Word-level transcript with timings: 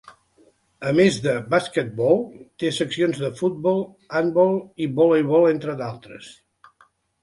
A 0.91 0.93
més 0.99 1.19
de 1.25 1.33
basquetbol 1.51 2.17
té 2.65 2.73
seccions 2.79 3.23
de 3.27 3.31
futbol, 3.43 3.87
handbol 4.23 4.61
i 4.89 4.93
voleibol, 5.01 5.51
entre 5.57 5.81
d'altres. 5.85 6.37